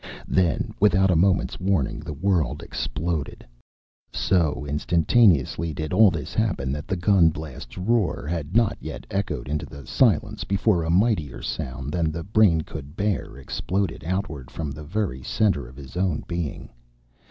[0.27, 3.45] Then without a moment's warning the world exploded.
[4.11, 9.47] So instantaneously did all this happen that the gun blast's roar had not yet echoed
[9.47, 14.83] into silence before a mightier sound than the brain could bear exploded outward from the
[14.83, 16.71] very center of his own being.